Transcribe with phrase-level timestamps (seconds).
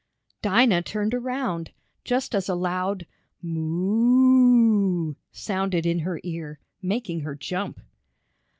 [0.41, 1.69] Dinah turned around,
[2.03, 3.05] just as a loud
[3.43, 7.79] "Moo!" sounded in her ear, making her jump.